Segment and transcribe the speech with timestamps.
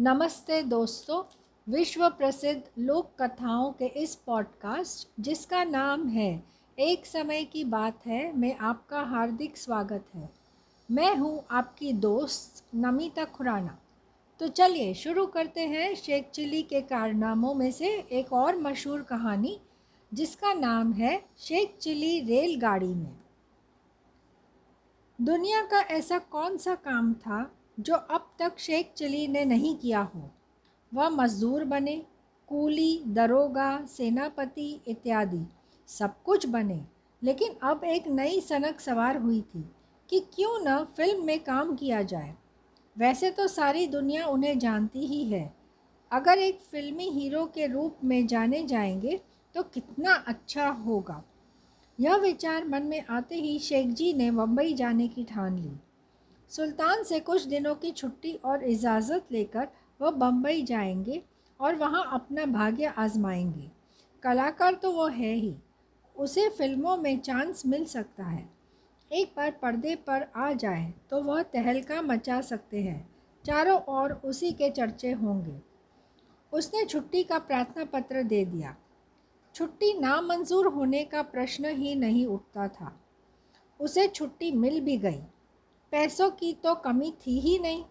[0.00, 1.24] नमस्ते दोस्तों
[1.72, 6.44] विश्व प्रसिद्ध लोक कथाओं के इस पॉडकास्ट, जिसका नाम है,
[6.78, 10.30] एक समय की बात है, मैं आपका हार्दिक स्वागत है।
[10.90, 13.78] मैं हूँ आपकी दोस्त नमिता खुराना।
[14.40, 19.60] तो चलिए, शुरू करते हैं शेख चिली के कारनामों में से एक और मशहूर कहानी,
[20.14, 23.16] जिसका नाम है, शेख चिली रेलगाड़ी में।
[25.20, 30.00] दुनिया का ऐसा कौन सा काम था जो अब तक शेख चिली ने नहीं किया
[30.00, 30.30] हो।
[30.94, 32.02] वह मज़दूर बने,
[32.46, 35.46] कूली, दरोगा, सेनापति इत्यादि
[35.86, 36.84] सब कुछ बने।
[37.22, 39.70] लेकिन अब एक नई सनक सवार हुई थी
[40.10, 42.34] कि क्यों न फ़िल्म में काम किया जाए।
[42.98, 45.54] वैसे तो सारी दुनिया उन्हें जानती ही है।
[46.12, 49.20] अगर एक फिल्मी हीरो के रूप में जाने जाएँगे
[49.54, 51.24] तो कितना अच्छा होगा।
[52.00, 55.72] यह विचार मन में आते ही शेख जी ने मुंबई जाने की ठान ली।
[56.52, 59.68] सुल्तान से कुछ दिनों की छुट्टी और इजाज़त लेकर
[60.00, 61.22] वह बम्बई जाएँगे
[61.60, 63.70] और वहाँ अपना भाग्य आजमाएँगे।
[64.22, 65.54] कलाकार तो वो है ही,
[66.16, 68.48] उसे फ़िल्मों में चांस मिल सकता है।
[69.10, 73.08] एक बार पर्दे पर आ जाए तो वह तहलका मचा सकते हैं,
[73.44, 75.60] चारों ओर उसी के चर्चे होंगे।
[76.52, 78.76] उसने छुट्टी का प्रार्थना पत्र दे दिया।
[79.54, 82.92] छुट्टी नामंजूर होने का प्रश्न ही नहीं उठता था।
[83.80, 85.20] उसे छुट्टी मिल भी गई।
[85.92, 87.82] पैसों की तो कमी थी ही नहीं,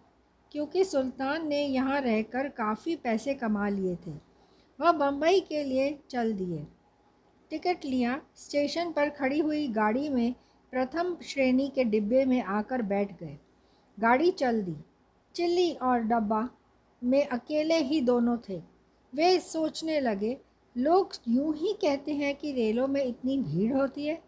[0.52, 4.12] क्योंकि सुल्तान ने यहाँ रहकर काफ़ी पैसे कमा लिए थे।
[4.78, 6.66] वह बम्बई के लिए चल दिए।
[7.50, 10.34] टिकट लिया, स्टेशन पर खड़ी हुई गाड़ी में
[10.72, 13.36] प्रथम श्रेणी के डिब्बे में आकर बैठ गए।
[13.98, 14.76] गाड़ी चल दी।
[15.34, 16.48] चिल्ली और डब्बा
[17.02, 18.60] में अकेले ही दोनों थे।
[19.12, 20.36] वे सोचने लगे,
[20.76, 24.18] लोग यूँ ही कहते हैं कि रेलों में इतनी भीड़ होती है,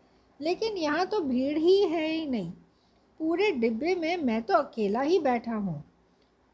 [0.40, 2.52] लेकिन यहाँ तो भीड़ ही है ही नहीं।
[3.20, 5.82] पूरे डिब्बे में मैं तो अकेला ही बैठा हूँ।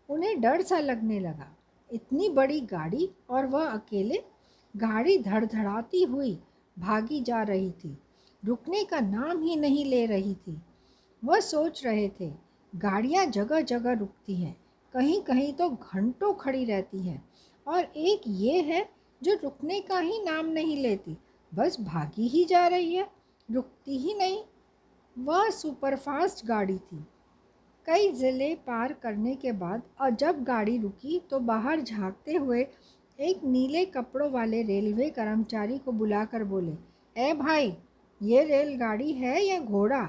[0.09, 1.49] उन्हें डर सा लगने लगा।
[1.91, 4.23] इतनी बड़ी गाड़ी और वह अकेले
[4.75, 6.33] गाड़ी धड़धड़ाती हुई
[6.77, 7.97] भागी जा रही थी।
[8.43, 10.57] रुकने का नाम ही नहीं ले रही थी।
[11.23, 12.31] वह सोच रहे थे,
[12.73, 14.57] गाड़ियाँ जगह जगह रुकती हैं
[14.95, 17.23] कहीं कहीं तो घंटों खड़ी रहती हैं
[17.67, 18.85] और एक ये है
[19.23, 21.17] जो रुकने का ही नाम नहीं लेती,
[21.53, 23.09] बस भागी ही जा रही है,
[23.49, 24.43] रुकती ही नहीं।
[25.17, 27.05] वह सुपरफास्ट गाड़ी थी।
[27.87, 32.61] कई ज़िले पार करने के बाद और जब गाड़ी रुकी तो बाहर झांकते हुए
[33.19, 36.73] एक नीले कपड़ों वाले रेलवे कर्मचारी को बुलाकर बोले,
[37.17, 37.73] ए भाई,
[38.21, 40.03] ये रेलगाड़ी है या घोड़ा?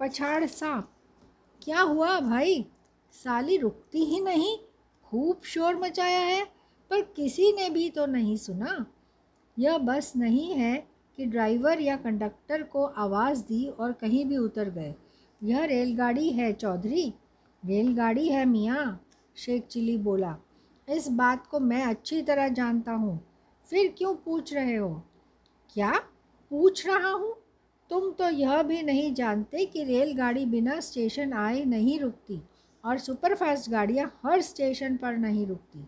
[0.00, 0.88] पछाड़ सांप।
[1.62, 2.64] क्या हुआ भाई?
[3.14, 4.56] साली रुकती ही नहीं,
[5.06, 6.44] खूब शोर मचाया है,
[6.90, 8.84] पर किसी ने भी तो नहीं सुना।
[9.56, 10.76] यह बस नहीं है
[11.18, 14.94] कि ड्राइवर या कंडक्टर को आवाज़ दी और कहीं भी उतर गए।
[15.42, 17.14] यह रेलगाड़ी है, चौधरी?
[17.66, 19.06] रेलगाड़ी है, मियाँ,
[19.36, 20.36] शेख चिली बोला।
[20.88, 23.20] इस बात को मैं अच्छी तरह जानता हूँ।
[23.70, 25.02] फिर क्यों पूछ रहे हो?
[25.74, 25.92] क्या?
[26.50, 27.36] पूछ रहा हूँ?
[27.90, 32.42] तुम तो यह भी नहीं जानते कि रेलगाड़ी बिना स्टेशन आए नहीं रुकती
[32.84, 35.84] और सुपरफास्ट गाड़ियाँ हर स्टेशन पर नहीं रुकती।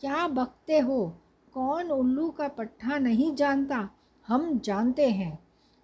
[0.00, 1.16] क्या बकते हो?
[1.54, 3.90] कौन उल्लू का पट्टा नहीं जानता?
[4.26, 5.38] हम जानते हैं।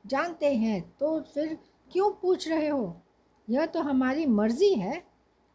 [0.06, 1.58] जानते हैं तो फिर
[1.92, 2.96] क्यों पूछ रहे हो?
[3.50, 5.04] यह तो हमारी मर्ज़ी है।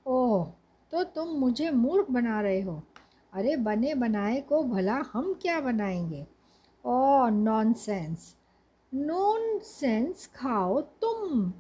[0.06, 0.48] ओह
[0.92, 2.84] तो तुम मुझे मूर्ख बना रहे हो।
[3.34, 6.28] अरे, बने बनाए को भला हम क्या बनाएँगे?
[6.86, 8.36] ओ नॉनसेंस
[8.94, 11.54] नॉन सेंस खाओ तुम।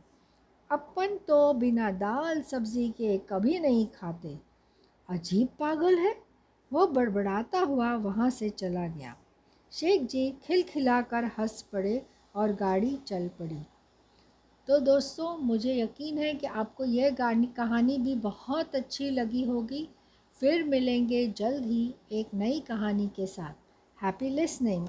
[0.71, 4.39] अपन तो बिना दाल सब्ज़ी के कभी नहीं खाते।
[5.09, 6.15] अजीब पागल है।
[6.73, 9.15] वो बड़बड़ाता हुआ वहाँ से चला गया।
[9.75, 12.05] शेख जी खिलखिलाकर हंस पड़े
[12.35, 13.59] और गाड़ी चल पड़ी।
[14.67, 19.89] तो दोस्तों, मुझे यकीन है कि आपको यह गानी, कहानी भी बहुत अच्छी लगी होगी।
[20.41, 23.53] फिर मिलेंगे जल्द ही एक नई कहानी के साथ।
[24.03, 24.87] Happy listening